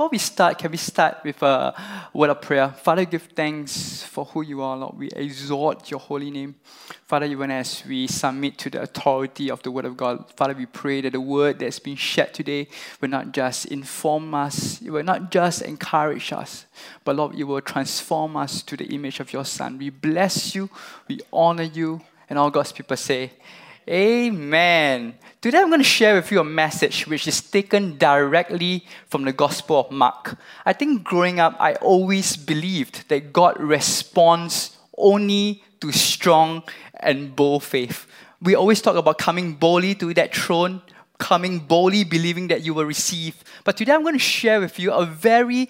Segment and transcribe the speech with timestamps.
[0.00, 1.74] before we start, can we start with a
[2.14, 2.70] word of prayer?
[2.70, 4.96] Father, give thanks for who you are, Lord.
[4.96, 6.54] We exalt your holy name.
[7.04, 10.64] Father, even as we submit to the authority of the word of God, Father, we
[10.64, 12.66] pray that the word that's been shared today
[13.02, 16.64] will not just inform us, it will not just encourage us,
[17.04, 19.76] but Lord, you will transform us to the image of your Son.
[19.76, 20.70] We bless you,
[21.08, 23.32] we honor you, and all God's people say,
[23.90, 25.14] Amen.
[25.40, 29.32] Today I'm going to share with you a message which is taken directly from the
[29.32, 30.38] Gospel of Mark.
[30.64, 36.62] I think growing up, I always believed that God responds only to strong
[37.00, 38.06] and bold faith.
[38.40, 40.82] We always talk about coming boldly to that throne,
[41.18, 43.42] coming boldly believing that you will receive.
[43.64, 45.68] But today I'm going to share with you a very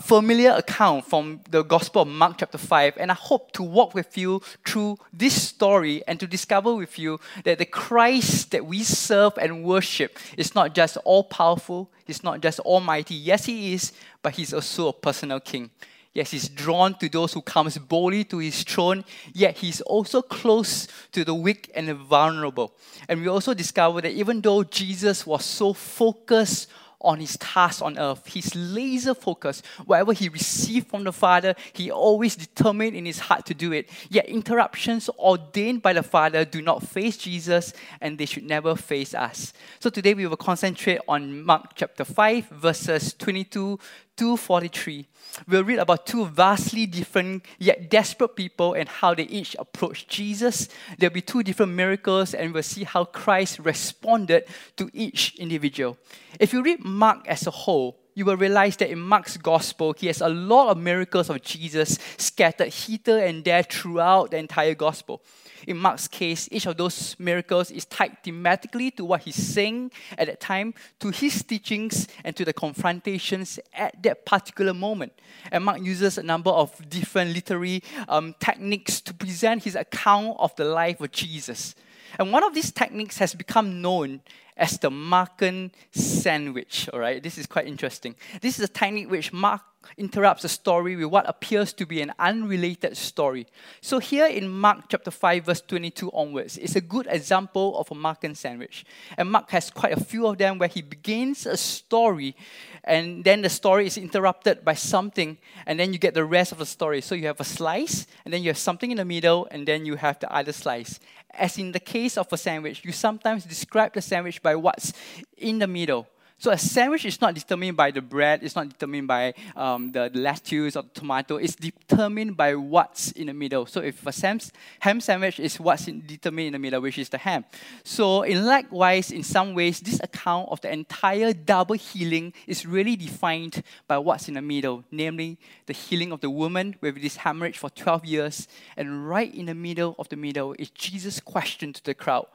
[0.00, 4.16] familiar account from the Gospel of Mark, chapter 5, and I hope to walk with
[4.16, 9.34] you through this story and to discover with you that the Christ that we serve
[9.38, 13.14] and worship is not just all powerful, he's not just almighty.
[13.14, 15.70] Yes, he is, but he's also a personal king.
[16.12, 20.88] Yes, he's drawn to those who comes boldly to his throne, yet he's also close
[21.12, 22.74] to the weak and the vulnerable.
[23.08, 26.68] And we also discover that even though Jesus was so focused
[27.00, 28.26] on his task on earth.
[28.26, 29.64] He's laser focused.
[29.84, 33.88] Whatever he received from the Father, he always determined in his heart to do it.
[34.08, 39.14] Yet interruptions ordained by the Father do not face Jesus and they should never face
[39.14, 39.52] us.
[39.78, 43.78] So today we will concentrate on Mark chapter 5, verses 22
[44.16, 45.06] to 43.
[45.46, 50.68] We'll read about two vastly different yet desperate people and how they each approached Jesus.
[50.98, 54.44] There'll be two different miracles, and we'll see how Christ responded
[54.76, 55.96] to each individual.
[56.38, 60.08] If you read Mark as a whole, you will realize that in Mark's gospel, he
[60.08, 65.22] has a lot of miracles of Jesus scattered here and there throughout the entire gospel.
[65.66, 70.26] In Mark's case, each of those miracles is tied thematically to what he's saying at
[70.26, 75.12] that time, to his teachings, and to the confrontations at that particular moment.
[75.50, 80.54] And Mark uses a number of different literary um, techniques to present his account of
[80.56, 81.74] the life of Jesus.
[82.18, 84.20] And one of these techniques has become known
[84.56, 86.88] as the Markan sandwich.
[86.92, 88.14] All right, this is quite interesting.
[88.40, 89.62] This is a technique which Mark
[89.96, 93.46] interrupts a story with what appears to be an unrelated story.
[93.80, 97.94] So here in Mark chapter 5 verse 22 onwards, it's a good example of a
[97.94, 98.84] Markan sandwich.
[99.16, 102.36] And Mark has quite a few of them where he begins a story
[102.84, 106.58] and then the story is interrupted by something and then you get the rest of
[106.58, 107.00] the story.
[107.00, 109.84] So you have a slice and then you have something in the middle and then
[109.84, 110.98] you have the other slice.
[111.32, 114.92] As in the case of a sandwich, you sometimes describe the sandwich by what's
[115.36, 116.08] in the middle.
[116.40, 120.10] So a sandwich is not determined by the bread, it's not determined by um, the
[120.14, 123.66] lettuce or the tomato, it's determined by what's in the middle.
[123.66, 124.40] So if a
[124.78, 127.44] ham sandwich is what's in, determined in the middle, which is the ham.
[127.84, 132.96] So in likewise, in some ways, this account of the entire double healing is really
[132.96, 137.58] defined by what's in the middle, namely the healing of the woman with this hemorrhage
[137.58, 138.48] for 12 years.
[138.78, 142.28] And right in the middle of the middle is Jesus' question to the crowd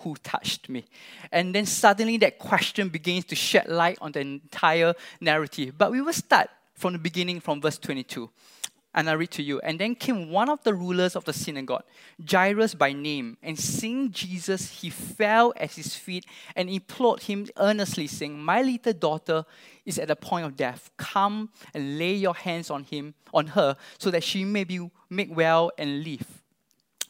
[0.00, 0.84] who touched me?
[1.32, 5.74] And then suddenly that question begins to shed light on the entire narrative.
[5.76, 8.30] But we will start from the beginning, from verse 22.
[8.94, 9.60] And I read to you.
[9.60, 11.84] And then came one of the rulers of the synagogue,
[12.28, 16.24] Jairus by name, and seeing Jesus, he fell at his feet
[16.56, 19.44] and implored him earnestly, saying, My little daughter
[19.84, 20.90] is at the point of death.
[20.96, 25.34] Come and lay your hands on him, on her, so that she may be made
[25.34, 26.37] well and live.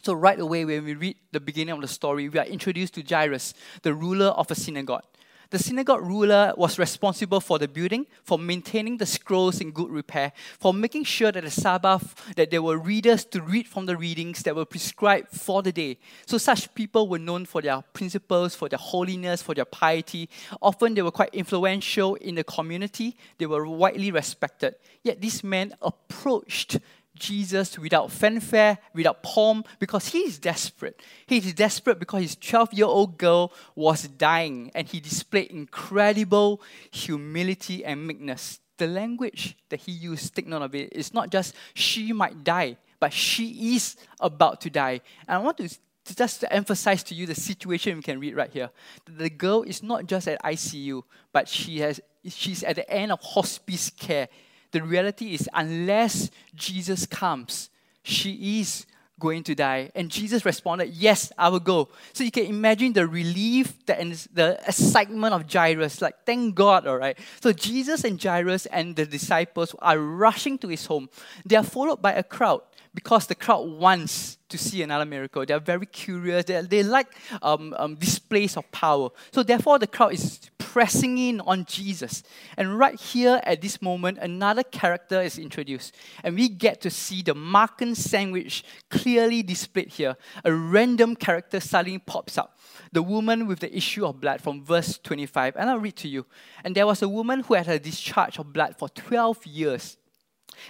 [0.03, 3.03] So, right away, when we read the beginning of the story, we are introduced to
[3.03, 5.03] Jairus, the ruler of a synagogue.
[5.51, 10.33] The synagogue ruler was responsible for the building, for maintaining the scrolls in good repair,
[10.59, 14.43] for making sure that the Sabbath, that there were readers to read from the readings
[14.43, 15.99] that were prescribed for the day.
[16.27, 20.29] So such people were known for their principles, for their holiness, for their piety.
[20.61, 23.17] Often they were quite influential in the community.
[23.39, 24.75] They were widely respected.
[25.03, 26.79] Yet this man approached
[27.19, 31.01] Jesus without fanfare, without pomp, because he is desperate.
[31.27, 36.63] He is desperate because his 12 year old girl was dying and he displayed incredible
[36.91, 38.61] humility and meekness.
[38.79, 42.77] The language that he used, take note of it, is not just she might die,
[43.01, 45.01] but she is about to die.
[45.27, 45.69] And I want to
[46.15, 48.71] just to emphasize to you the situation we can read right here.
[49.07, 53.21] The girl is not just at ICU, but she has she's at the end of
[53.21, 54.29] hospice care
[54.71, 57.71] the reality is, unless Jesus comes,
[58.03, 58.87] she is
[59.19, 59.91] going to die.
[59.95, 61.89] And Jesus responded, Yes, I will go.
[62.13, 66.01] So you can imagine the relief and the excitement of Jairus.
[66.01, 67.19] Like, thank God, all right.
[67.41, 71.09] So Jesus and Jairus and the disciples are rushing to his home.
[71.45, 72.63] They are followed by a crowd
[72.95, 75.45] because the crowd wants to see another miracle.
[75.45, 76.45] They are very curious.
[76.45, 77.09] They, they like
[77.43, 79.11] um, um, displays of power.
[79.33, 82.23] So therefore, the crowd is pressing in on Jesus.
[82.59, 85.97] And right here at this moment, another character is introduced.
[86.23, 90.17] And we get to see the Markan sandwich clearly displayed here.
[90.45, 92.59] A random character suddenly pops up.
[92.93, 95.57] The woman with the issue of blood from verse 25.
[95.57, 96.27] And I'll read to you.
[96.63, 99.97] And there was a woman who had a discharge of blood for 12 years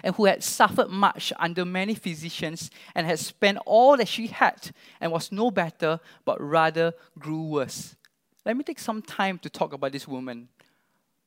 [0.04, 4.70] and who had suffered much under many physicians and had spent all that she had
[5.00, 7.96] and was no better, but rather grew worse.
[8.48, 10.48] Let me take some time to talk about this woman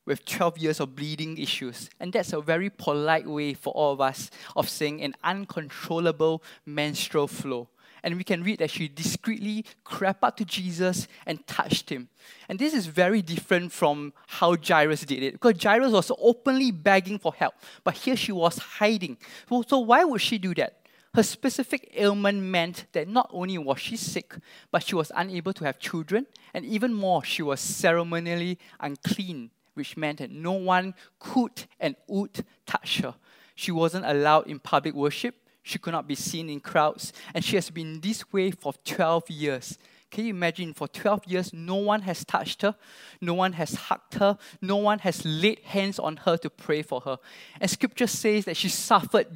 [0.04, 1.88] with 12 years of bleeding issues.
[2.00, 7.28] And that's a very polite way for all of us of saying an uncontrollable menstrual
[7.28, 7.68] flow.
[8.02, 12.08] And we can read that she discreetly crept up to Jesus and touched him.
[12.48, 17.20] And this is very different from how Jairus did it, because Jairus was openly begging
[17.20, 17.54] for help,
[17.84, 19.16] but here she was hiding.
[19.48, 20.82] So, so why would she do that?
[21.14, 24.34] Her specific ailment meant that not only was she sick,
[24.70, 29.96] but she was unable to have children, and even more, she was ceremonially unclean, which
[29.96, 33.14] meant that no one could and would touch her.
[33.54, 37.56] She wasn't allowed in public worship, she could not be seen in crowds, and she
[37.56, 39.78] has been this way for 12 years.
[40.10, 40.74] Can you imagine?
[40.74, 42.76] For 12 years, no one has touched her,
[43.20, 47.00] no one has hugged her, no one has laid hands on her to pray for
[47.00, 47.18] her.
[47.60, 49.28] And scripture says that she suffered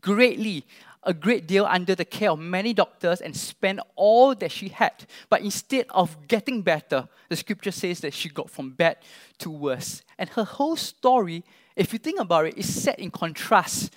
[0.00, 0.66] greatly,
[1.06, 5.06] a great deal under the care of many doctors, and spent all that she had.
[5.28, 8.98] But instead of getting better, the scripture says that she got from bad
[9.38, 10.02] to worse.
[10.18, 11.44] And her whole story,
[11.76, 13.92] if you think about it, is set in contrast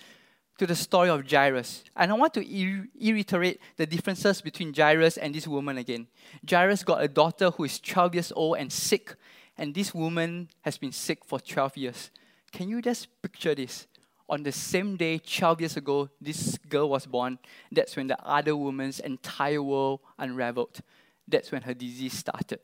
[0.57, 1.83] to the story of Jairus.
[1.95, 6.07] And I want to reiterate the differences between Jairus and this woman again.
[6.49, 9.15] Jairus got a daughter who is 12 years old and sick,
[9.57, 12.11] and this woman has been sick for 12 years.
[12.51, 13.85] Can you just picture this?
[14.29, 17.39] On the same day, 12 years ago, this girl was born.
[17.71, 20.81] That's when the other woman's entire world unraveled.
[21.27, 22.59] That's when her disease started.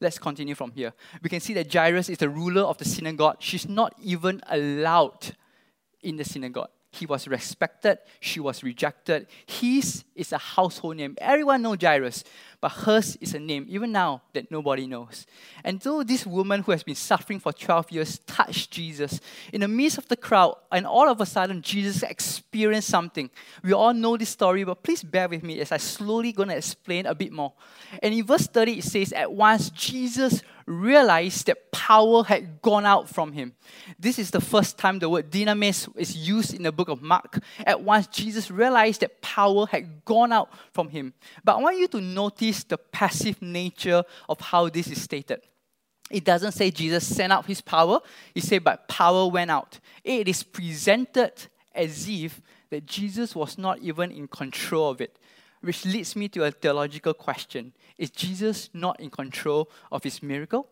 [0.00, 0.92] Let's continue from here.
[1.22, 3.36] We can see that Jairus is the ruler of the synagogue.
[3.38, 5.36] She's not even allowed
[6.02, 6.70] in the synagogue.
[6.90, 9.26] He was respected, she was rejected.
[9.46, 11.16] His is a household name.
[11.18, 12.22] Everyone knows Jairus,
[12.64, 15.26] but hers is a name, even now, that nobody knows.
[15.62, 19.20] And so this woman who has been suffering for 12 years touched Jesus
[19.52, 23.28] in the midst of the crowd, and all of a sudden, Jesus experienced something.
[23.62, 26.56] We all know this story, but please bear with me as I slowly going to
[26.56, 27.52] explain a bit more.
[28.02, 33.08] And in verse 30, it says, At once Jesus realized that power had gone out
[33.08, 33.52] from him.
[33.98, 37.42] This is the first time the word dynamis is used in the book of Mark.
[37.66, 41.12] At once, Jesus realized that power had gone out from him.
[41.42, 45.40] But I want you to notice the passive nature of how this is stated.
[46.10, 47.98] It doesn't say Jesus sent out his power,
[48.34, 49.80] it says, but power went out.
[50.04, 51.32] It is presented
[51.74, 52.40] as if
[52.70, 55.18] that Jesus was not even in control of it
[55.64, 60.68] which leads me to a theological question Is Jesus not in control of his miracle?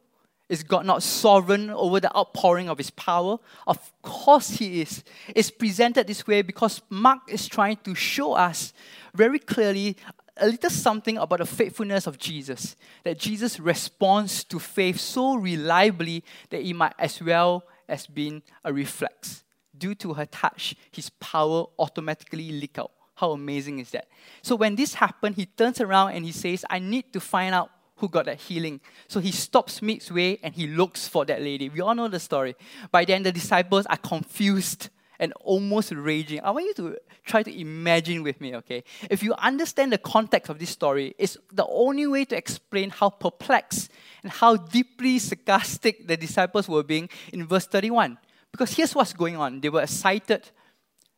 [0.49, 3.38] Is God not sovereign over the outpouring of his power?
[3.67, 5.02] Of course, he is.
[5.35, 8.75] It's presented this way because Mark is trying to show us
[9.14, 9.96] very clearly
[10.37, 12.76] a little something about the faithfulness of Jesus.
[13.05, 18.73] That Jesus responds to faith so reliably that it might as well as been a
[18.73, 19.44] reflex.
[19.76, 22.93] Due to her touch, his power automatically leak out.
[23.14, 24.08] How amazing is that?
[24.43, 27.70] So when this happened, he turns around and he says, I need to find out
[27.96, 28.80] who got that healing.
[29.06, 31.68] So he stops midway and he looks for that lady.
[31.68, 32.56] We all know the story.
[32.90, 34.88] By then, the disciples are confused
[35.23, 36.41] and almost raging.
[36.43, 38.83] I want you to try to imagine with me, okay?
[39.09, 43.11] If you understand the context of this story, it's the only way to explain how
[43.11, 43.93] perplexed
[44.25, 48.19] and how deeply sarcastic the disciples were being in verse 31.
[48.50, 50.50] Because here's what's going on they were excited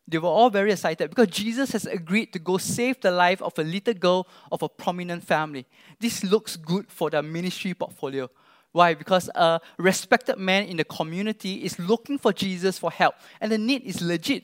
[0.07, 3.57] they were all very excited because Jesus has agreed to go save the life of
[3.57, 5.65] a little girl of a prominent family.
[5.99, 8.29] This looks good for their ministry portfolio.
[8.75, 8.93] Why?
[8.93, 13.57] Because a respected man in the community is looking for Jesus for help, and the
[13.57, 14.43] need is legit.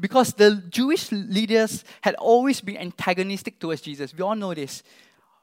[0.00, 4.14] Because the Jewish leaders had always been antagonistic towards Jesus.
[4.14, 4.82] We all know this.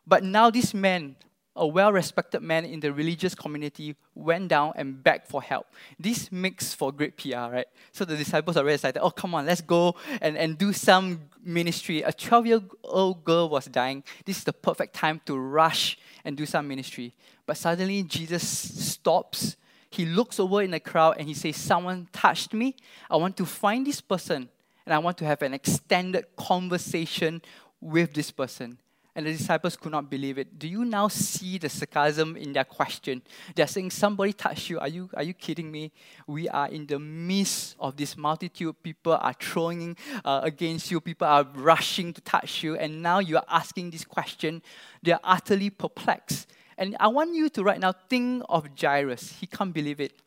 [0.08, 1.16] But now this man
[1.56, 5.68] a well respected man in the religious community went down and begged for help.
[6.00, 7.68] This makes for great PR, right?
[7.92, 9.00] So the disciples are very excited.
[9.02, 12.02] Oh, come on, let's go and, and do some ministry.
[12.02, 14.04] A 12 year old girl was dying.
[14.26, 17.14] This is the perfect time to rush and do some ministry.
[17.46, 19.58] But suddenly, Jesus stops.
[19.90, 22.76] He looks over in the crowd and he says, Someone touched me.
[23.10, 24.50] I want to find this person
[24.86, 27.42] and I want to have an extended conversation
[27.80, 28.80] with this person.
[29.16, 30.58] And the disciples could not believe it.
[30.58, 33.22] Do you now see the sarcasm in their question?
[33.56, 34.80] They're saying, Somebody touched you.
[34.80, 35.92] Are you, are you kidding me?
[36.26, 38.82] We are in the midst of this multitude.
[38.82, 42.76] People are throwing uh, against you, people are rushing to touch you.
[42.76, 44.64] And now you are asking this question.
[45.04, 46.48] They're utterly perplexed.
[46.78, 49.34] And I want you to right now think of Jairus.
[49.40, 50.23] He can't believe it.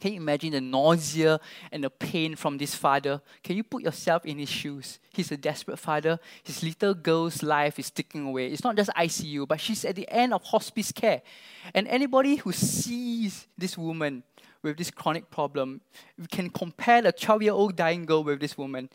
[0.00, 1.40] Can you imagine the nausea
[1.72, 3.22] and the pain from this father?
[3.42, 4.98] Can you put yourself in his shoes?
[5.10, 6.18] He's a desperate father.
[6.44, 8.48] His little girl's life is ticking away.
[8.48, 11.22] It's not just ICU, but she's at the end of hospice care.
[11.74, 14.22] And anybody who sees this woman
[14.62, 15.80] with this chronic problem
[16.30, 18.90] can compare the 12 year old dying girl with this woman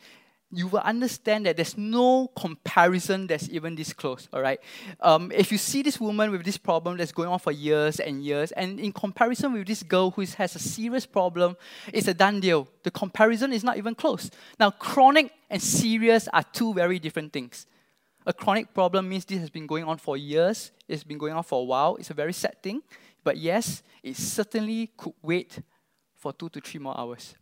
[0.54, 4.60] you will understand that there's no comparison that's even this close, all right?
[5.00, 8.24] Um, if you see this woman with this problem that's going on for years and
[8.24, 11.56] years, and in comparison with this girl who has a serious problem,
[11.94, 12.68] it's a done deal.
[12.84, 14.30] The comparison is not even close.
[14.60, 17.66] Now, chronic and serious are two very different things.
[18.26, 21.44] A chronic problem means this has been going on for years, it's been going on
[21.44, 22.82] for a while, it's a very sad thing,
[23.24, 25.60] but yes, it certainly could wait
[26.16, 27.36] for two to three more hours.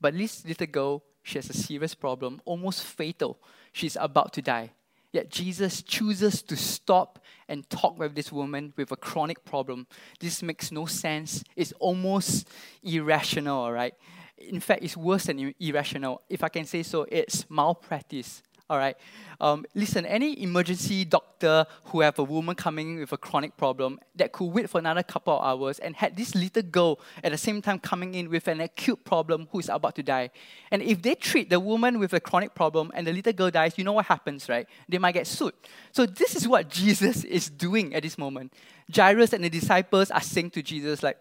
[0.00, 3.38] But this little girl she has a serious problem, almost fatal.
[3.72, 4.70] She's about to die.
[5.12, 9.86] Yet Jesus chooses to stop and talk with this woman with a chronic problem.
[10.20, 11.44] This makes no sense.
[11.54, 12.48] It's almost
[12.82, 13.94] irrational, all right?
[14.38, 16.22] In fact, it's worse than irrational.
[16.30, 18.42] If I can say so, it's malpractice.
[18.72, 18.96] All right.
[19.38, 24.00] Um, listen, any emergency doctor who have a woman coming in with a chronic problem
[24.16, 27.36] that could wait for another couple of hours and had this little girl at the
[27.36, 30.30] same time coming in with an acute problem who is about to die.
[30.70, 33.76] And if they treat the woman with a chronic problem and the little girl dies,
[33.76, 34.66] you know what happens, right?
[34.88, 35.52] They might get sued.
[35.90, 38.54] So this is what Jesus is doing at this moment.
[38.90, 41.18] Jairus and the disciples are saying to Jesus, like,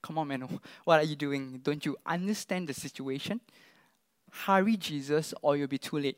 [0.00, 0.48] come on, man,
[0.84, 1.60] what are you doing?
[1.62, 3.38] Don't you understand the situation?
[4.30, 6.16] Hurry, Jesus, or you'll be too late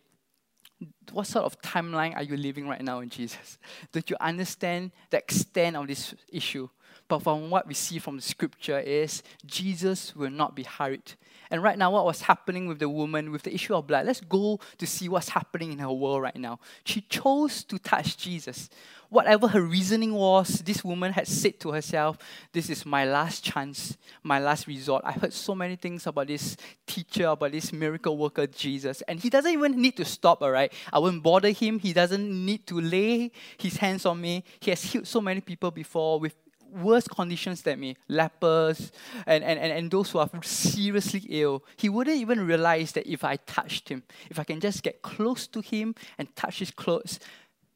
[1.12, 3.58] what sort of timeline are you living right now in Jesus?
[3.92, 6.68] Don't you understand the extent of this issue?
[7.12, 11.12] But from what we see from the scripture is Jesus will not be hurried.
[11.50, 14.06] And right now, what was happening with the woman with the issue of blood?
[14.06, 16.58] Let's go to see what's happening in her world right now.
[16.84, 18.70] She chose to touch Jesus.
[19.10, 22.16] Whatever her reasoning was, this woman had said to herself,
[22.54, 25.02] This is my last chance, my last resort.
[25.04, 29.02] I heard so many things about this teacher, about this miracle worker, Jesus.
[29.02, 30.72] And he doesn't even need to stop, all right?
[30.90, 31.78] I won't bother him.
[31.78, 34.44] He doesn't need to lay his hands on me.
[34.60, 36.34] He has healed so many people before with
[36.72, 38.92] worse conditions than me, lepers,
[39.26, 41.64] and, and, and, and those who are seriously ill.
[41.76, 45.46] He wouldn't even realize that if I touched him, if I can just get close
[45.48, 47.20] to him and touch his clothes,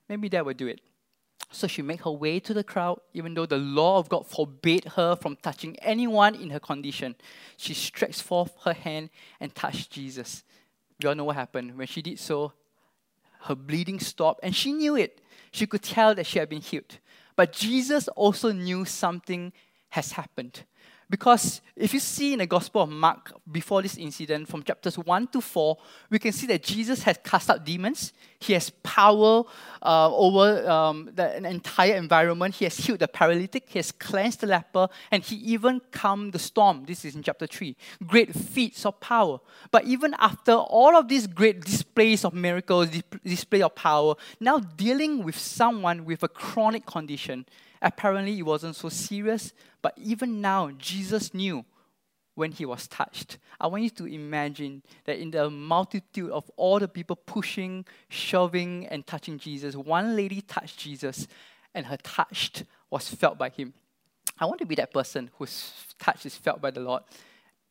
[0.08, 0.80] maybe that would do it.
[1.52, 4.84] So she made her way to the crowd, even though the law of God forbade
[4.96, 7.14] her from touching anyone in her condition.
[7.56, 10.42] She stretched forth her hand and touched Jesus.
[10.98, 11.76] You all know what happened.
[11.78, 12.52] When she did so,
[13.42, 15.20] her bleeding stopped, and she knew it.
[15.52, 16.98] She could tell that she had been healed.
[17.36, 19.52] But Jesus also knew something
[19.90, 20.64] has happened.
[21.08, 25.28] Because if you see in the Gospel of Mark, before this incident, from chapters 1
[25.28, 25.76] to 4,
[26.10, 28.12] we can see that Jesus has cast out demons.
[28.40, 29.44] He has power
[29.82, 32.56] uh, over um, the entire environment.
[32.56, 33.68] He has healed the paralytic.
[33.68, 34.88] He has cleansed the leper.
[35.12, 36.84] And he even calmed the storm.
[36.86, 37.76] This is in chapter 3.
[38.04, 39.38] Great feats of power.
[39.70, 42.88] But even after all of these great displays of miracles,
[43.24, 47.46] display of power, now dealing with someone with a chronic condition,
[47.82, 49.52] Apparently, it wasn't so serious,
[49.82, 51.64] but even now, Jesus knew
[52.34, 53.38] when he was touched.
[53.60, 58.86] I want you to imagine that in the multitude of all the people pushing, shoving,
[58.86, 61.26] and touching Jesus, one lady touched Jesus,
[61.74, 63.74] and her touch was felt by him.
[64.38, 67.02] I want to be that person whose touch is felt by the Lord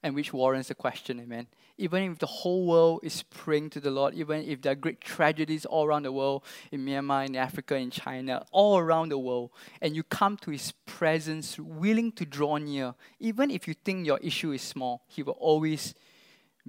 [0.02, 3.92] and which warrants a question, amen even if the whole world is praying to the
[3.92, 7.76] Lord, even if there are great tragedies all around the world, in Myanmar, in Africa,
[7.76, 9.52] in China, all around the world,
[9.82, 14.20] and you come to His presence willing to draw near, even if you think your
[14.20, 15.94] issue is small, He will always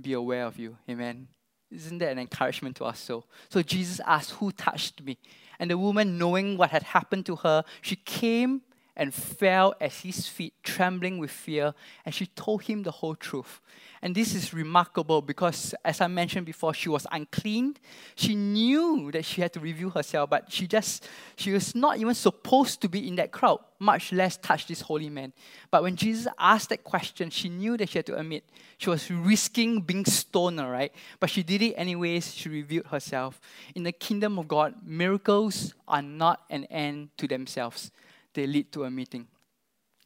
[0.01, 0.77] be aware of you.
[0.91, 1.29] Amen.
[1.71, 3.01] Isn't that an encouragement to us?
[3.01, 5.19] So, so Jesus asked, Who touched me?
[5.59, 8.63] And the woman, knowing what had happened to her, she came
[8.97, 11.75] and fell at his feet, trembling with fear,
[12.05, 13.61] and she told him the whole truth.
[14.03, 17.77] And this is remarkable because, as I mentioned before, she was unclean.
[18.15, 22.15] She knew that she had to reveal herself, but she just, she was not even
[22.15, 25.33] supposed to be in that crowd, much less touch this holy man.
[25.71, 28.45] But when Jesus asked that question, she knew that she had to admit
[28.79, 30.93] she was risking being stoned, right?
[31.19, 32.35] But she did it anyways.
[32.35, 33.41] She revealed herself.
[33.75, 37.91] In the kingdom of God, miracles are not an end to themselves
[38.37, 39.27] they lead to a meeting.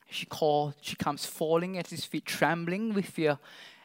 [0.08, 3.38] She calls, she comes falling at his feet, trembling with fear,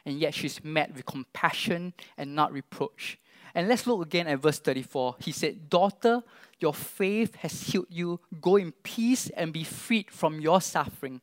[0.04, 3.18] and yet she's met with compassion and not reproach.
[3.54, 5.16] And let's look again at verse 34.
[5.20, 6.22] He said, Daughter,
[6.58, 8.20] your faith has healed you.
[8.40, 11.20] Go in peace and be freed from your suffering.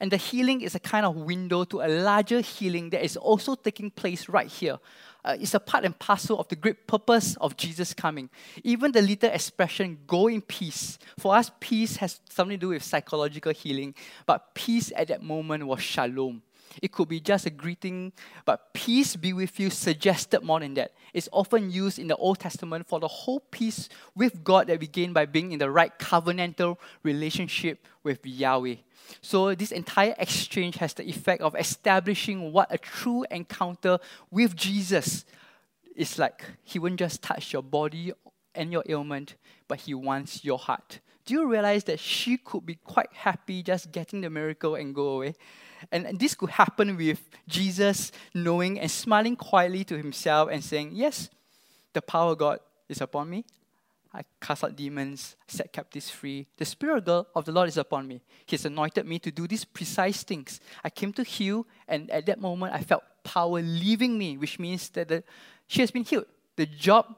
[0.00, 3.54] And the healing is a kind of window to a larger healing that is also
[3.54, 4.78] taking place right here.
[5.24, 8.28] Uh, is a part and parcel of the great purpose of Jesus coming.
[8.64, 10.98] Even the little expression, go in peace.
[11.18, 13.94] For us, peace has something to do with psychological healing,
[14.26, 16.42] but peace at that moment was shalom.
[16.80, 18.12] It could be just a greeting,
[18.44, 20.92] but peace be with you suggested more than that.
[21.12, 24.86] It's often used in the Old Testament for the whole peace with God that we
[24.86, 28.76] gain by being in the right covenantal relationship with Yahweh.
[29.20, 33.98] So, this entire exchange has the effect of establishing what a true encounter
[34.30, 35.24] with Jesus
[35.94, 36.44] is like.
[36.62, 38.12] He won't just touch your body
[38.54, 39.36] and your ailment,
[39.68, 41.00] but He wants your heart.
[41.24, 45.08] Do you realize that she could be quite happy just getting the miracle and go
[45.08, 45.34] away?
[45.90, 51.28] And, this could happen with Jesus knowing and smiling quietly to himself and saying, Yes,
[51.92, 53.44] the power of God is upon me.
[54.14, 56.46] I cast out demons, set captives free.
[56.58, 58.20] The Spirit of the Lord is upon me.
[58.44, 60.60] He has anointed me to do these precise things.
[60.84, 64.90] I came to heal, and at that moment, I felt power leaving me, which means
[64.90, 65.24] that the,
[65.66, 66.26] she has been healed.
[66.56, 67.16] The job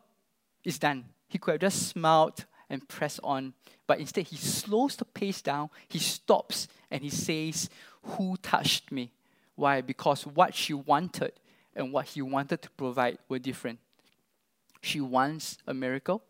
[0.63, 1.07] is done.
[1.35, 3.55] He could have just smiled and pressed on,
[3.89, 7.69] but instead, he slows the pace down, he stops, and he says,
[8.05, 9.11] Who touched me?
[9.57, 9.81] Why?
[9.81, 11.33] Because what she wanted
[11.75, 13.81] and what he wanted to provide were different.
[14.81, 16.23] She wants a miracle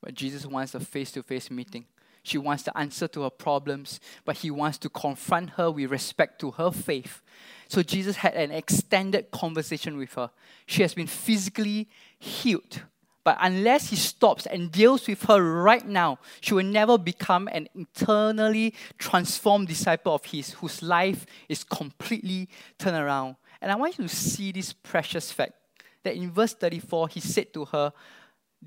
[0.00, 1.84] but Jesus wants a face to face meeting.
[2.22, 6.40] She wants the answer to her problems, but he wants to confront her with respect
[6.40, 7.22] to her faith.
[7.68, 10.30] So Jesus had an extended conversation with her.
[10.66, 11.88] She has been physically
[12.18, 12.82] healed.
[13.30, 17.68] But unless he stops and deals with her right now, she will never become an
[17.76, 23.36] internally transformed disciple of his whose life is completely turned around.
[23.62, 25.52] And I want you to see this precious fact
[26.02, 27.92] that in verse 34, he said to her,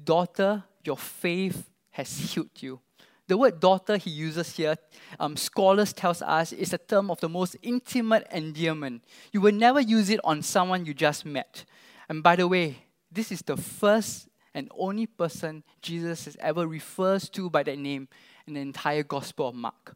[0.01, 2.79] Daughter, your faith has healed you.
[3.27, 4.77] The word daughter he uses here,
[5.19, 9.03] um, scholars tells us, is a term of the most intimate endearment.
[9.33, 11.65] You will never use it on someone you just met.
[12.07, 12.77] And by the way,
[13.11, 18.07] this is the first and only person Jesus has ever refers to by that name
[18.47, 19.95] in the entire Gospel of Mark.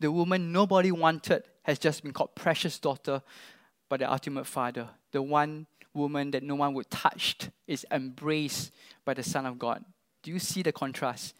[0.00, 3.22] The woman nobody wanted has just been called precious daughter
[3.88, 4.88] by the ultimate father.
[5.12, 7.36] The one woman that no one would touch
[7.66, 8.72] is embraced
[9.04, 9.84] by the Son of God.
[10.22, 11.34] Do you see the contrast?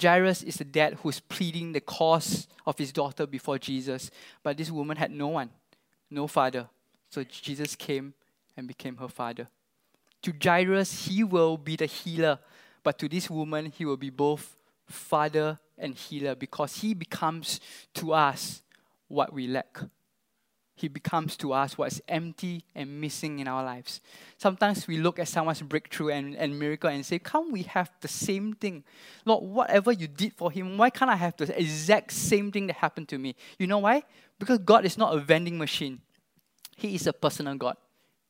[0.00, 4.10] Jairus is the dad who's pleading the cause of his daughter before Jesus,
[4.42, 5.50] but this woman had no one,
[6.10, 6.68] no father.
[7.10, 8.14] So Jesus came
[8.56, 9.48] and became her father.
[10.22, 12.38] To Jairus, he will be the healer,
[12.82, 17.60] but to this woman, he will be both father and healer because he becomes
[17.94, 18.62] to us
[19.06, 19.78] what we lack.
[20.74, 24.00] He becomes to us what's empty and missing in our lives.
[24.36, 28.06] Sometimes we look at someone's breakthrough and, and miracle and say, Can't we have the
[28.06, 28.84] same thing?
[29.24, 32.76] Lord, whatever you did for him, why can't I have the exact same thing that
[32.76, 33.34] happened to me?
[33.58, 34.04] You know why?
[34.38, 36.00] Because God is not a vending machine,
[36.76, 37.76] He is a personal God.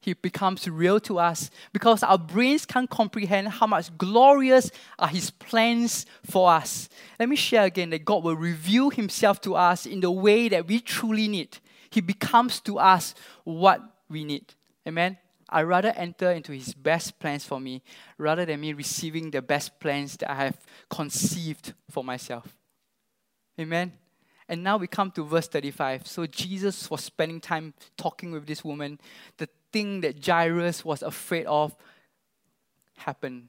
[0.00, 5.30] He becomes real to us because our brains can't comprehend how much glorious are His
[5.30, 6.88] plans for us.
[7.18, 10.68] Let me share again that God will reveal Himself to us in the way that
[10.68, 11.58] we truly need.
[11.90, 14.54] He becomes to us what we need.
[14.86, 15.18] Amen.
[15.48, 17.82] I rather enter into his best plans for me
[18.18, 20.58] rather than me receiving the best plans that I have
[20.90, 22.56] conceived for myself.
[23.58, 23.92] Amen.
[24.48, 26.06] And now we come to verse 35.
[26.06, 29.00] So Jesus was spending time talking with this woman.
[29.36, 31.76] The thing that Jairus was afraid of
[32.96, 33.48] happened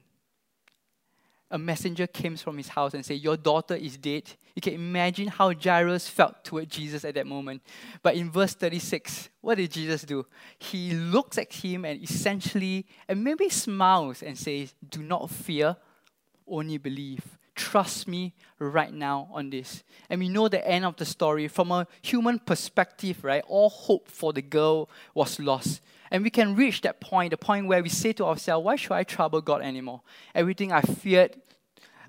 [1.50, 4.22] a messenger came from his house and said, Your daughter is dead.
[4.54, 7.62] You can imagine how Jairus felt toward Jesus at that moment.
[8.02, 10.26] But in verse 36, what did Jesus do?
[10.58, 15.76] He looks at him and essentially, and maybe smiles and says, Do not fear,
[16.46, 17.20] only believe.
[17.56, 19.82] Trust me right now on this.
[20.08, 21.48] And we know the end of the story.
[21.48, 23.42] From a human perspective, right?
[23.48, 25.82] All hope for the girl was lost.
[26.10, 28.92] And we can reach that point, the point where we say to ourselves, why should
[28.92, 30.02] I trouble God anymore?
[30.34, 31.36] Everything I feared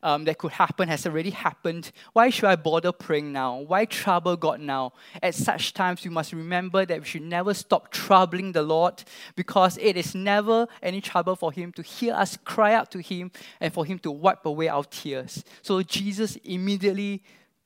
[0.04, 1.92] um, that could happen has already happened.
[2.14, 3.60] Why should I bother praying now?
[3.60, 4.94] Why trouble God now?
[5.22, 9.04] At such times, we must remember that we should never stop troubling the Lord
[9.36, 13.32] because it is never any trouble for Him to hear us cry out to Him
[13.60, 15.44] and for Him to wipe away our tears.
[15.62, 17.24] So Jesus immediately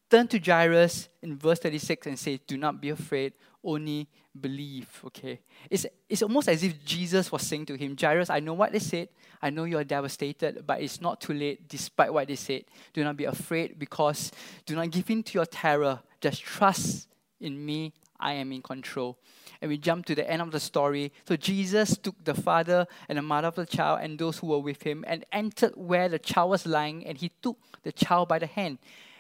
[0.10, 3.34] turned to Jairus in verse 36 and said, Do not be afraid,
[3.66, 4.08] only
[4.40, 4.88] believe.
[5.08, 5.40] Okay.
[5.70, 8.80] It's, it's almost as if Jesus was saying to him, Jairus, I know what they
[8.80, 9.10] said.
[9.42, 12.66] I know you're devastated, but it's not too late despite what they said.
[12.94, 14.32] Do not be afraid because
[14.66, 16.00] do not give in to your terror.
[16.22, 17.08] Just trust
[17.40, 17.94] in me.
[18.20, 19.18] I am in control.
[19.62, 21.12] And we jump to the end of the story.
[21.28, 24.60] So Jesus took the father and the mother of the child and those who were
[24.60, 28.40] with him and entered where the child was lying, and he took the child by
[28.40, 28.80] the hand.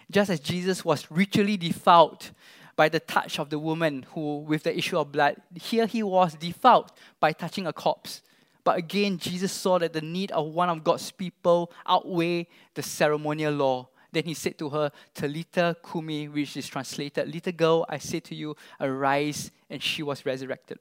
[0.10, 2.32] Just as Jesus was ritually defiled
[2.76, 5.38] by the touch of the woman who with the issue of blood.
[5.54, 8.22] Here he was defiled by touching a corpse.
[8.64, 13.54] But again, Jesus saw that the need of one of God's people outweigh the ceremonial
[13.54, 13.90] law.
[14.12, 18.36] Then he said to her, Talitha Kumi, which is translated, Little girl, I say to
[18.36, 19.52] you, arise.
[19.70, 20.80] And she was resurrected.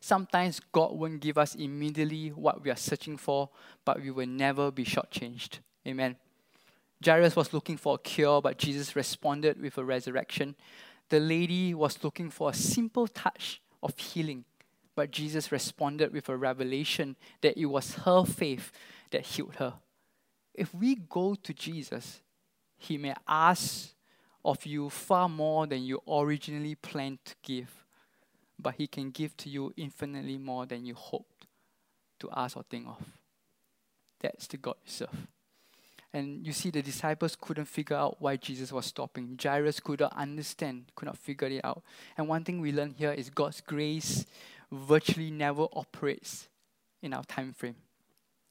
[0.00, 3.50] Sometimes God won't give us immediately what we are searching for,
[3.84, 5.58] but we will never be shortchanged.
[5.86, 6.16] Amen.
[7.04, 10.54] Jairus was looking for a cure, but Jesus responded with a resurrection.
[11.10, 14.44] The lady was looking for a simple touch of healing,
[14.94, 18.72] but Jesus responded with a revelation that it was her faith
[19.10, 19.74] that healed her.
[20.54, 22.22] If we go to Jesus,
[22.78, 23.90] He may ask
[24.44, 27.84] of you far more than you originally planned to give,
[28.58, 31.46] but He can give to you infinitely more than you hoped
[32.20, 33.02] to ask or think of.
[34.20, 35.26] That's the God we serve.
[36.12, 39.38] And you see, the disciples couldn't figure out why Jesus was stopping.
[39.40, 41.82] Jairus couldn't understand, could not figure it out.
[42.16, 44.26] And one thing we learn here is God's grace
[44.72, 46.48] virtually never operates
[47.00, 47.76] in our time frame.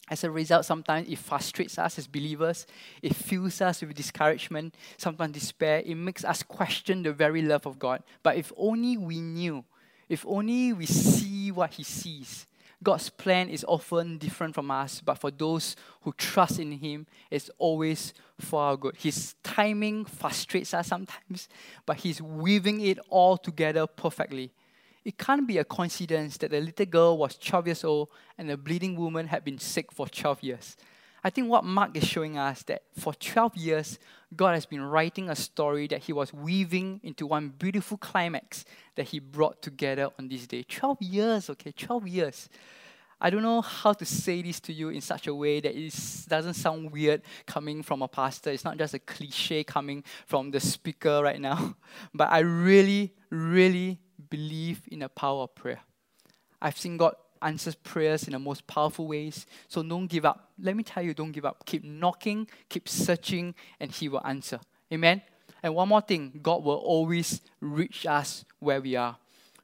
[0.09, 2.65] As a result, sometimes it frustrates us as believers,
[3.01, 7.77] it fills us with discouragement, sometimes despair, it makes us question the very love of
[7.77, 8.01] God.
[8.23, 9.63] But if only we knew,
[10.07, 12.47] if only we see what He sees,
[12.81, 17.49] God's plan is often different from us, but for those who trust in Him, it's
[17.57, 18.95] always for our good.
[18.97, 21.49] His timing frustrates us sometimes,
[21.85, 24.51] but He's weaving it all together perfectly.
[25.03, 28.57] It can't be a coincidence that the little girl was 12 years old and the
[28.57, 30.77] bleeding woman had been sick for 12 years.
[31.23, 33.99] I think what Mark is showing us that for 12 years,
[34.35, 38.63] God has been writing a story that He was weaving into one beautiful climax
[38.99, 40.61] that He brought together on this day.
[40.63, 42.49] 12 years, okay, 12 years.
[43.21, 45.95] I don't know how to say this to you in such a way that it
[46.27, 48.49] doesn't sound weird coming from a pastor.
[48.49, 51.75] It's not just a cliche coming from the speaker right now.
[52.13, 55.79] But I really, really believe in the power of prayer.
[56.61, 59.45] I've seen God answers prayers in the most powerful ways.
[59.69, 60.51] So don't give up.
[60.61, 61.65] Let me tell you, don't give up.
[61.65, 64.59] Keep knocking, keep searching, and He will answer.
[64.91, 65.21] Amen.
[65.61, 69.17] And one more thing God will always reach us where we are.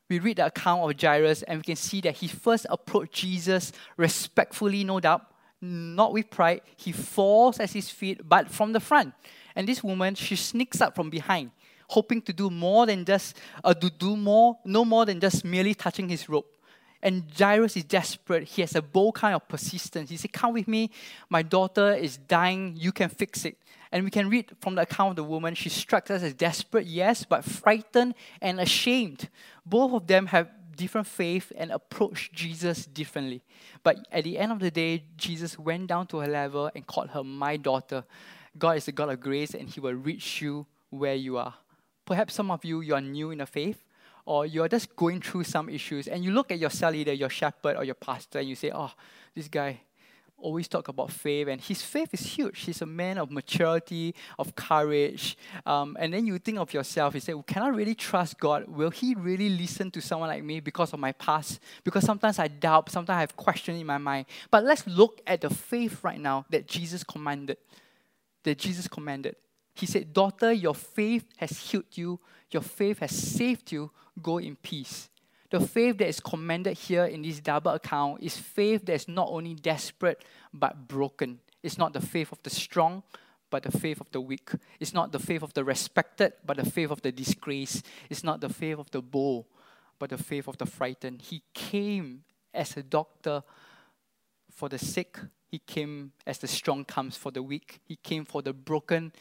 [0.10, 3.72] We read the account of Jairus and we can see that he first approached Jesus
[3.98, 5.26] respectfully, no doubt,
[5.62, 6.62] not with pride.
[6.76, 9.14] He falls at his feet, but from the front.
[9.56, 11.52] And this woman, she sneaks up from behind,
[11.88, 15.74] hoping to do more than just, uh, to do more, no more than just merely
[15.74, 16.46] touching his robe.
[17.02, 18.44] And Jairus is desperate.
[18.44, 20.10] He has a bold kind of persistence.
[20.10, 20.90] He said, Come with me.
[21.30, 22.74] My daughter is dying.
[22.76, 23.58] You can fix it.
[23.96, 26.86] And we can read from the account of the woman, she struck us as desperate,
[26.86, 29.30] yes, but frightened and ashamed.
[29.66, 33.42] Both of them have different faith and approach Jesus differently.
[33.84, 37.12] But at the end of the day, Jesus went down to her level and called
[37.12, 38.04] her my daughter.
[38.58, 41.54] God is a God of grace and He will reach you where you are.
[42.04, 43.82] Perhaps some of you, you are new in the faith
[44.26, 47.30] or you're just going through some issues and you look at your cell leader, your
[47.30, 48.92] shepherd, or your pastor, and you say, Oh,
[49.34, 49.80] this guy
[50.38, 52.62] always talk about faith, and his faith is huge.
[52.62, 55.38] He's a man of maturity, of courage.
[55.66, 58.68] Um, and then you think of yourself, you say, well, Can I really trust God?
[58.68, 61.60] Will He really listen to someone like me because of my past?
[61.84, 64.26] Because sometimes I doubt, sometimes I have questions in my mind.
[64.52, 67.58] But let's look at the faith right now that Jesus commanded.
[68.44, 69.36] That Jesus commanded.
[69.74, 72.20] He said, Daughter, your faith has healed you,
[72.52, 73.92] your faith has saved you.
[74.22, 75.10] Go in peace.
[75.52, 79.30] The faith that is commanded here in this double account is faith that is not
[79.30, 81.40] only desperate but broken.
[81.62, 83.04] It's not the faith of the strong,
[83.50, 84.50] but the faith of the weak.
[84.80, 87.84] It's not the faith of the respected, but the faith of the disgrace.
[88.10, 89.46] It's not the faith of the bold,
[90.00, 91.22] but the faith of the frightened.
[91.22, 93.44] He came as a doctor
[94.52, 95.20] for the sick.
[95.48, 97.80] He came as the strong comes for the weak.
[97.86, 99.14] He came for the broken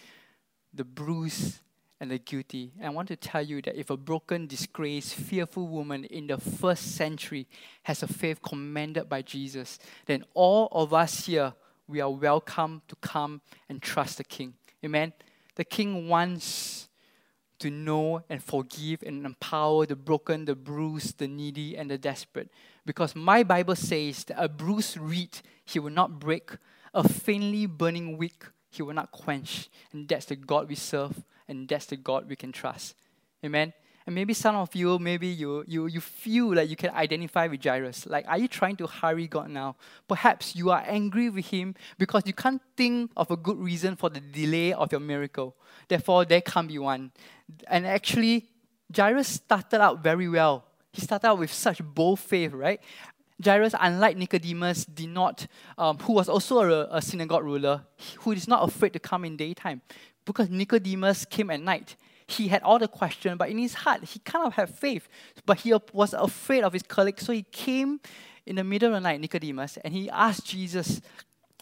[0.75, 1.61] the bruised,
[2.01, 2.73] and the guilty.
[2.79, 6.39] And I want to tell you that if a broken, disgraced, fearful woman in the
[6.39, 7.47] first century
[7.85, 11.55] has a faith commanded by Jesus, then all of us here,
[11.87, 14.55] we are welcome to come and trust the King.
[14.85, 15.13] Amen.
[15.55, 16.89] The King wants
[17.61, 22.51] to know and forgive and empower the broken, the bruised, the needy, and the desperate.
[22.85, 26.51] Because my Bible says that a bruised reed he will not break,
[26.93, 29.69] a faintly burning wick he will not quench.
[29.93, 32.95] And that's the God we serve, and that's the God we can trust.
[33.45, 33.73] Amen.
[34.07, 37.65] And maybe some of you, maybe you, you, you feel like you can identify with
[37.65, 38.07] Jairus.
[38.07, 39.77] Like, are you trying to hurry God now?
[40.07, 44.11] Perhaps you are angry with him because you can't think of a good reason for
[44.11, 45.57] the delay of your miracle.
[45.89, 47.13] Therefore, there can't be one.
[47.67, 48.51] And actually,
[48.95, 50.65] Jairus started out very well.
[50.93, 52.81] He started out with such bold faith, right?
[53.43, 57.85] Jairus, unlike Nicodemus, did not, um, who was also a, a synagogue ruler,
[58.21, 59.83] who is not afraid to come in daytime,
[60.25, 61.97] because Nicodemus came at night.
[62.27, 65.09] He had all the questions, but in his heart, he kind of had faith.
[65.45, 68.01] But he was afraid of his colleagues, so he came
[68.47, 71.01] in the middle of the night, Nicodemus, and he asked Jesus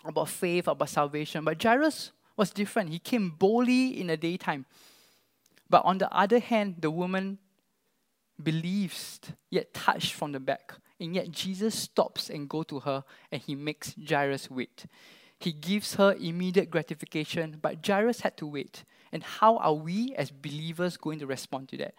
[0.05, 1.45] about faith, about salvation.
[1.45, 2.91] But Jairus was different.
[2.91, 4.67] He came boldly in the daytime.
[5.69, 7.39] But on the other hand, the woman
[8.41, 10.75] believes, yet touched from the back.
[11.01, 14.87] And yet Jesus stops and go to her and he makes Jairus wait.
[15.39, 18.85] He gives her immediate gratification, but Jairus had to wait.
[19.13, 21.95] And how are we as believers going to respond to that?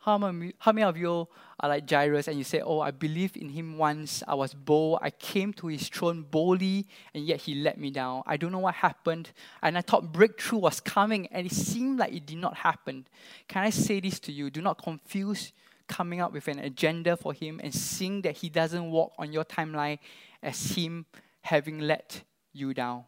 [0.00, 1.28] How many, how many of you
[1.60, 5.00] are like Jairus and you say, Oh, I believed in him once, I was bold,
[5.02, 8.22] I came to his throne boldly, and yet he let me down.
[8.24, 9.32] I don't know what happened.
[9.62, 13.06] And I thought breakthrough was coming, and it seemed like it did not happen.
[13.48, 14.50] Can I say this to you?
[14.50, 15.52] Do not confuse
[15.88, 19.44] coming up with an agenda for him and seeing that he doesn't walk on your
[19.44, 19.98] timeline
[20.42, 21.06] as him
[21.40, 22.22] having let
[22.52, 23.04] you down.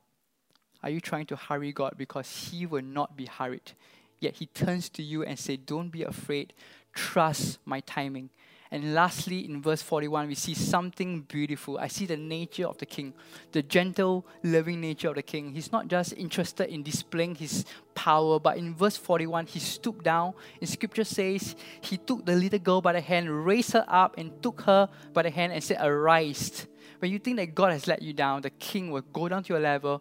[0.82, 3.72] Are you trying to hurry God because he will not be hurried?
[4.18, 6.54] Yet he turns to you and say, "Don't be afraid.
[6.94, 8.30] Trust my timing."
[8.72, 11.76] And lastly, in verse 41, we see something beautiful.
[11.78, 13.14] I see the nature of the king,
[13.50, 15.52] the gentle, loving nature of the king.
[15.52, 17.64] He's not just interested in displaying his
[17.96, 20.34] power, but in verse 41, he stooped down.
[20.60, 24.40] In scripture says, he took the little girl by the hand, raised her up, and
[24.40, 26.68] took her by the hand and said, Arise.
[27.00, 29.52] When you think that God has let you down, the king will go down to
[29.52, 30.00] your level,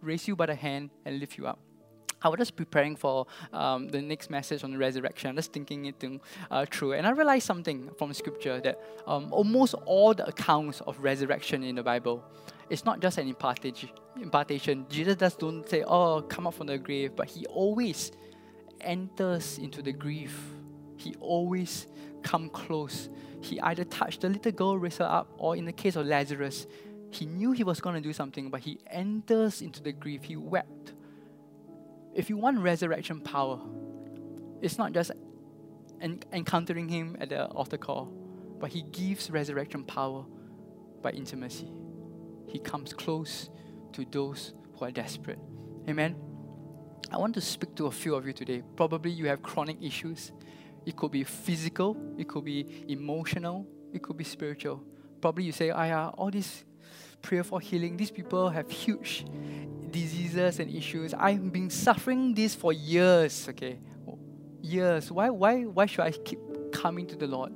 [0.00, 1.58] raise you by the hand, and lift you up.
[2.22, 6.02] I was just preparing for um, the next message on the resurrection, just thinking it
[6.50, 10.98] uh, through, and I realized something from Scripture that um, almost all the accounts of
[11.00, 12.24] resurrection in the Bible,
[12.70, 14.86] it's not just an impartation.
[14.88, 18.12] Jesus just don't say, "Oh, come up from the grave," but he always
[18.80, 20.34] enters into the grave.
[20.96, 21.86] He always
[22.22, 23.08] come close.
[23.40, 26.66] He either touched the little girl, raised her up, or in the case of Lazarus,
[27.10, 30.24] he knew he was going to do something, but he enters into the grave.
[30.24, 30.92] He wept
[32.16, 33.60] if you want resurrection power,
[34.62, 35.12] it's not just
[36.00, 38.06] en- encountering Him at the altar call,
[38.58, 40.24] but He gives resurrection power
[41.02, 41.70] by intimacy.
[42.46, 43.50] He comes close
[43.92, 45.38] to those who are desperate.
[45.88, 46.16] Amen.
[47.12, 48.62] I want to speak to a few of you today.
[48.76, 50.32] Probably you have chronic issues.
[50.86, 54.82] It could be physical, it could be emotional, it could be spiritual.
[55.20, 56.64] Probably you say, "I have all this
[57.22, 57.96] prayer for healing.
[57.96, 59.26] These people have huge
[59.90, 61.14] diseases and issues.
[61.14, 63.78] I've been suffering this for years, okay?
[64.62, 65.10] Years.
[65.10, 66.38] Why, why, why should I keep
[66.72, 67.52] coming to the Lord?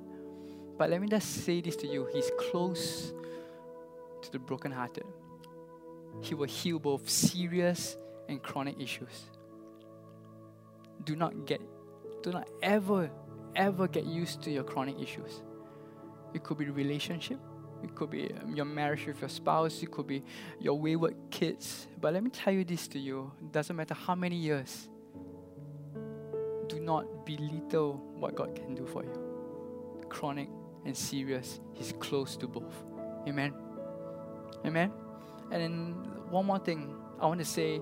[0.78, 3.12] But let me just say this to you He's close
[4.22, 5.04] to the brokenhearted.
[6.22, 7.96] He will heal both serious
[8.28, 9.30] and chronic issues.
[11.04, 11.60] Do not get,
[12.22, 13.10] do not ever,
[13.56, 15.42] ever get used to your chronic issues.
[16.34, 17.38] It could be relationship,
[17.82, 19.82] it could be um, your marriage with your spouse.
[19.82, 20.22] It could be
[20.58, 21.86] your wayward kids.
[22.00, 23.32] But let me tell you this to you.
[23.40, 24.88] It doesn't matter how many years.
[26.68, 30.06] Do not belittle what God can do for you.
[30.08, 30.48] Chronic
[30.84, 32.74] and serious, He's close to both.
[33.26, 33.54] Amen.
[34.64, 34.92] Amen.
[35.50, 35.94] And then
[36.30, 37.80] one more thing I want to say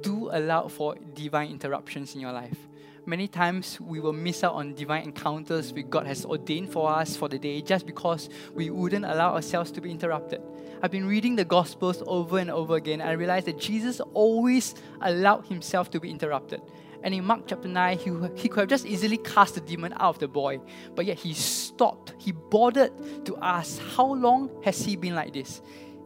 [0.00, 2.58] do allow for divine interruptions in your life.
[3.06, 7.14] Many times we will miss out on divine encounters which God has ordained for us
[7.14, 10.40] for the day just because we wouldn't allow ourselves to be interrupted.
[10.82, 14.74] I've been reading the Gospels over and over again and I realized that Jesus always
[15.02, 16.62] allowed himself to be interrupted.
[17.02, 20.14] And in Mark chapter 9, he, he could have just easily cast the demon out
[20.14, 20.58] of the boy,
[20.94, 22.14] but yet he stopped.
[22.16, 25.60] He bothered to ask, How long has he been like this?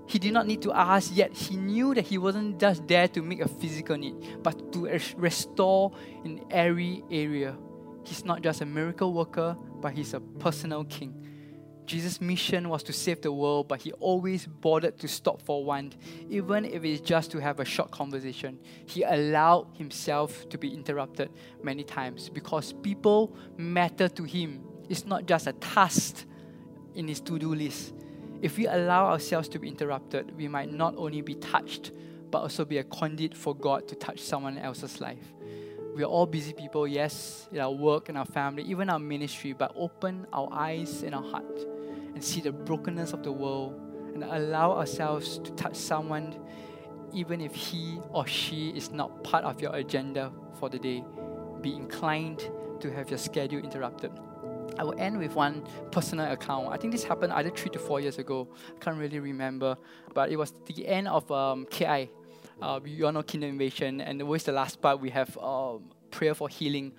[0.08, 3.20] He did not need to ask, yet he knew that he wasn't just there to
[3.20, 5.92] make a physical need, but to restore
[6.24, 7.54] in every area.
[8.04, 11.14] He's not just a miracle worker, but he's a personal king.
[11.84, 15.92] Jesus' mission was to save the world, but he always bothered to stop for one,
[16.30, 18.58] even if it's just to have a short conversation.
[18.86, 21.30] He allowed himself to be interrupted
[21.62, 24.62] many times because people matter to him.
[24.88, 26.24] It's not just a task
[26.94, 27.94] in his to do list,
[28.40, 31.92] if we allow ourselves to be interrupted, we might not only be touched,
[32.30, 35.32] but also be a conduit for God to touch someone else's life.
[35.96, 39.52] We are all busy people, yes, in our work and our family, even our ministry,
[39.52, 41.66] but open our eyes and our heart
[42.14, 43.80] and see the brokenness of the world
[44.14, 46.38] and allow ourselves to touch someone,
[47.12, 51.02] even if he or she is not part of your agenda for the day.
[51.60, 52.48] Be inclined
[52.80, 54.12] to have your schedule interrupted.
[54.78, 56.68] I will end with one personal account.
[56.68, 58.48] I think this happened either three to four years ago.
[58.76, 59.76] I can't really remember,
[60.14, 62.10] but it was the end of um, KI.
[62.60, 66.34] Uh, we all know Kingdom Invasion, and always the last part we have um, prayer
[66.34, 66.92] for healing.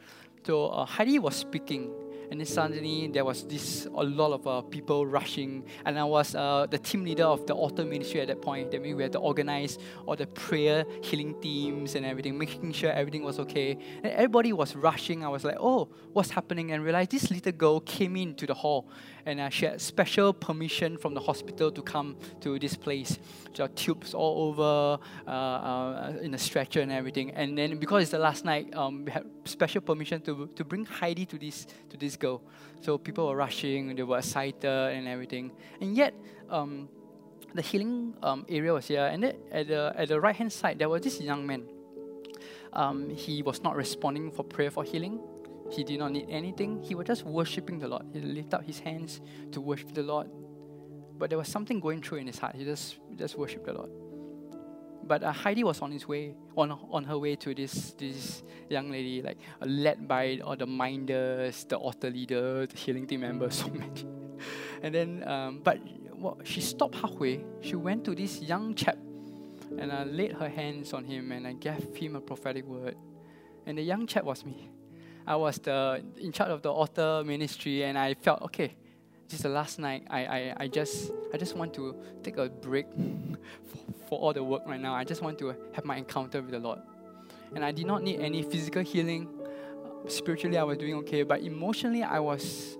[0.46, 1.92] So uh, Heidi was speaking,
[2.32, 5.64] and then suddenly there was this a lot of uh, people rushing.
[5.86, 8.72] And i was uh, the team leader of the altar ministry at that point.
[8.72, 12.92] That means we had to organize all the prayer healing teams and everything making sure
[12.92, 13.78] everything was okay.
[14.04, 15.26] And everybody was rushing.
[15.26, 16.72] I was like oh what's happening?
[16.72, 18.90] And realized this little girl came into the hall
[19.30, 23.20] and uh, she had special permission from the hospital to come to this place.
[23.54, 27.32] There are tubes all over uh, uh, in a stretcher and everything.
[27.32, 30.86] And then because it's the last night, um, we had special permission to, to bring
[30.86, 32.42] Heidi to this to this girl.
[32.82, 35.52] So people were rushing, they were excited and everything.
[35.80, 36.16] And yet,
[36.50, 36.90] um,
[37.54, 40.90] the healing um, area was here, and at the at the right hand side there
[40.90, 41.64] was this young man.
[42.74, 45.20] Um, he was not responding for prayer for healing.
[45.70, 46.82] He did not need anything.
[46.82, 48.06] He was just worshiping the Lord.
[48.14, 50.30] He lifted up his hands to worship the Lord.
[51.18, 52.56] But there was something going through in his heart.
[52.56, 53.90] He just, just worshiped the Lord.
[55.04, 58.92] But uh, Heidi was on his way, on, on her way to this, this young
[58.92, 63.56] lady, like uh, led by all the minders, the altar leader, the healing team members,
[63.56, 64.06] so many.
[64.84, 65.80] and then, um, but
[66.14, 67.44] well, she stopped halfway.
[67.62, 68.98] She went to this young chap
[69.78, 72.96] and I uh, laid her hands on him and I gave him a prophetic word.
[73.66, 74.70] And the young chap was me.
[75.30, 78.74] I was the in charge of the altar ministry, and I felt okay.
[79.28, 80.08] Just the last night.
[80.10, 82.88] I, I, I just I just want to take a break
[83.68, 83.78] for,
[84.10, 84.96] for all the work right now.
[84.96, 86.80] I just want to have my encounter with the Lord.
[87.54, 89.30] And I did not need any physical healing.
[90.08, 92.76] Spiritually, I was doing okay, but emotionally, I was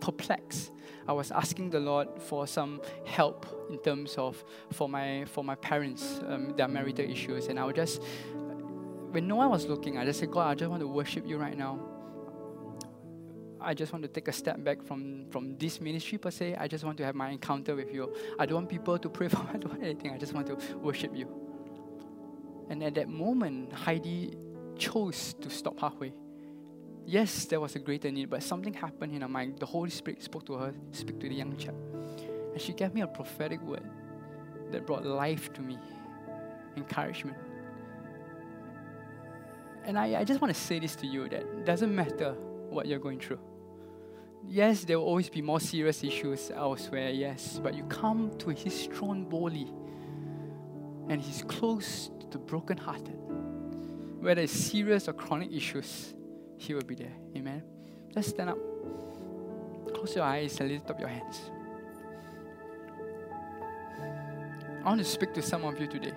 [0.00, 0.72] perplexed.
[1.06, 5.54] I was asking the Lord for some help in terms of for my for my
[5.54, 8.02] parents, um, their marital issues, and I was just
[9.10, 11.38] when no one was looking, I just said, God, I just want to worship you
[11.38, 11.78] right now.
[13.60, 16.56] I just want to take a step back from, from this ministry per se.
[16.56, 18.14] I just want to have my encounter with you.
[18.38, 19.50] I don't want people to pray for me.
[19.54, 20.12] I don't want anything.
[20.12, 21.28] I just want to worship you.
[22.68, 24.36] And at that moment, Heidi
[24.76, 26.12] chose to stop halfway.
[27.04, 29.58] Yes, there was a greater need, but something happened in her mind.
[29.58, 31.74] The Holy Spirit spoke to her, speak to the young chap.
[32.52, 33.88] And she gave me a prophetic word
[34.70, 35.78] that brought life to me,
[36.76, 37.38] encouragement.
[39.88, 42.34] And I, I just want to say this to you that it doesn't matter
[42.68, 43.40] what you're going through.
[44.46, 48.84] Yes, there will always be more serious issues elsewhere, yes, but you come to his
[48.84, 49.72] throne boldly
[51.08, 53.16] and he's close to the brokenhearted.
[54.20, 56.14] Whether it's serious or chronic issues,
[56.58, 57.14] he will be there.
[57.34, 57.62] Amen.
[58.12, 58.58] Just stand up.
[59.94, 61.50] Close your eyes and lift up your hands.
[64.84, 66.12] I want to speak to some of you today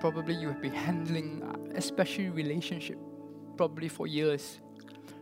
[0.00, 1.42] probably you have been handling,
[1.74, 2.98] especially relationship,
[3.56, 4.60] probably for years.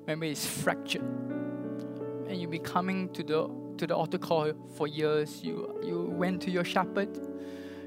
[0.06, 5.42] Maybe it's fractured, and you've been coming to the to the altar call for years.
[5.42, 7.18] You you went to your shepherd,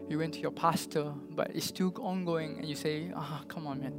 [0.09, 3.65] you went to your pastor, but it's still ongoing, and you say, "Ah, oh, come
[3.65, 3.93] on, man,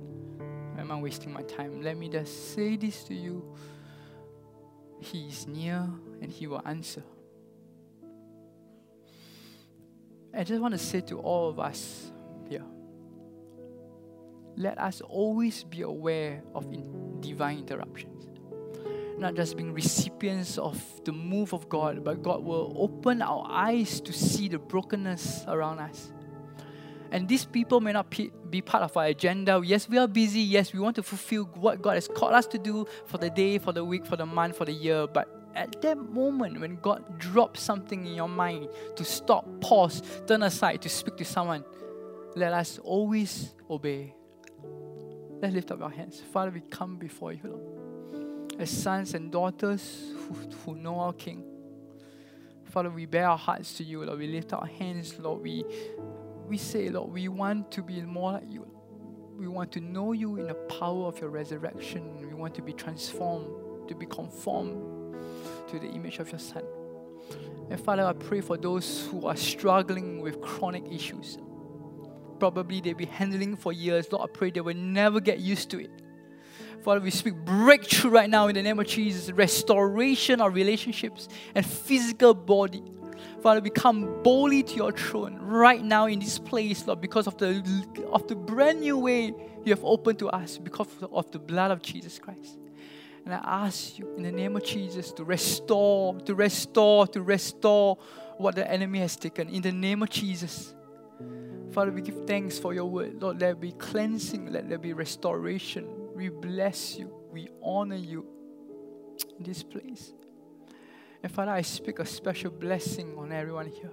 [0.78, 1.82] am I wasting my time?
[1.82, 3.56] Let me just say this to you.
[5.00, 5.88] He is near,
[6.20, 7.02] and He will answer."
[10.34, 12.10] I just want to say to all of us
[14.56, 18.28] let us always be aware of in divine interruptions.
[19.18, 24.00] Not just being recipients of the move of God, but God will open our eyes
[24.00, 26.12] to see the brokenness around us.
[27.10, 29.60] And these people may not be part of our agenda.
[29.62, 30.40] Yes, we are busy.
[30.40, 33.58] Yes, we want to fulfill what God has called us to do for the day,
[33.58, 35.06] for the week, for the month, for the year.
[35.06, 40.42] But at that moment, when God drops something in your mind to stop, pause, turn
[40.42, 41.64] aside to speak to someone,
[42.34, 44.14] let us always obey
[45.42, 46.22] Let's lift up our hands.
[46.32, 48.54] Father, we come before you, Lord.
[48.60, 51.42] As sons and daughters who, who know our King.
[52.66, 54.20] Father, we bare our hearts to you, Lord.
[54.20, 55.42] We lift our hands, Lord.
[55.42, 55.64] We,
[56.46, 58.68] we say, Lord, we want to be more like you.
[59.36, 62.24] We want to know you in the power of your resurrection.
[62.24, 65.16] We want to be transformed, to be conformed
[65.70, 66.62] to the image of your Son.
[67.68, 71.38] And Father, I pray for those who are struggling with chronic issues
[72.42, 74.10] probably they've been handling for years.
[74.10, 75.92] Lord, I pray they will never get used to it.
[76.82, 81.64] Father, we speak breakthrough right now in the name of Jesus, restoration of relationships and
[81.64, 82.82] physical body.
[83.44, 87.38] Father, we come boldly to your throne right now in this place, Lord, because of
[87.38, 87.62] the,
[88.10, 89.32] of the brand new way
[89.64, 92.58] you have opened to us because of the blood of Jesus Christ.
[93.24, 97.98] And I ask you in the name of Jesus to restore, to restore, to restore
[98.36, 99.48] what the enemy has taken.
[99.48, 100.74] In the name of Jesus.
[101.72, 103.22] Father, we give thanks for your word.
[103.22, 105.88] Lord, let there be cleansing, let there be restoration.
[106.14, 108.26] We bless you, we honor you
[109.38, 110.12] in this place.
[111.22, 113.90] And Father, I speak a special blessing on everyone here.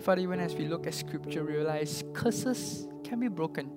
[0.00, 3.70] Father, even as we look at scripture, realize curses can be broken,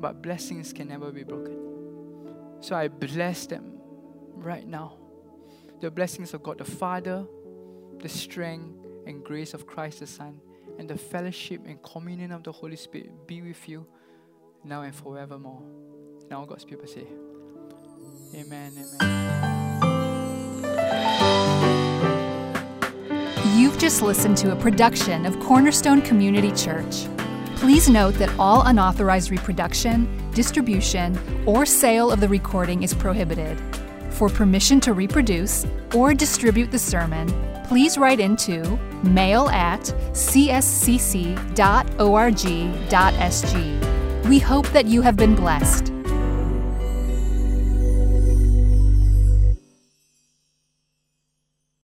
[0.00, 1.56] but blessings can never be broken.
[2.60, 3.72] So I bless them
[4.34, 4.98] right now.
[5.80, 7.24] The blessings of God the Father,
[8.00, 10.40] the strength and grace of Christ the Son
[10.80, 13.86] and the fellowship and communion of the Holy Spirit be with you
[14.64, 15.62] now and forevermore.
[16.30, 17.06] Now God's people say,
[18.34, 19.58] Amen, amen.
[23.54, 27.06] You've just listened to a production of Cornerstone Community Church.
[27.56, 33.60] Please note that all unauthorized reproduction, distribution, or sale of the recording is prohibited.
[34.08, 37.28] For permission to reproduce or distribute the sermon,
[37.64, 39.80] please write into mail at
[40.12, 41.50] cscc.org.sg.
[44.28, 45.89] We hope that you have been blessed.